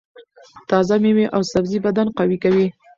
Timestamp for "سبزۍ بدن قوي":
1.51-2.37